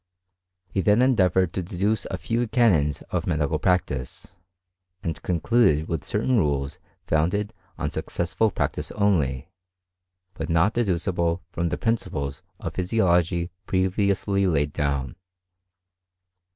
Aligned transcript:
He 0.67 0.81
then 0.81 1.03
endeavoured 1.03 1.53
to 1.53 1.61
deduce 1.61 2.07
a 2.09 2.17
few 2.17 2.47
canons 2.47 3.03
of 3.11 3.27
medical 3.27 3.59
practice, 3.59 4.35
and 5.03 5.21
concluded 5.21 5.87
with 5.87 6.03
certain 6.03 6.37
rules 6.37 6.79
founded 7.05 7.53
on 7.77 7.91
successful 7.91 8.49
practice 8.49 8.91
only, 8.93 9.51
but 10.33 10.49
not 10.49 10.73
dedu 10.73 10.95
cible 10.95 11.41
from 11.51 11.69
the 11.69 11.77
principles 11.77 12.41
of 12.59 12.73
physiology 12.73 13.51
previously 13.67 14.47
laid 14.47 14.73
down. 14.73 15.17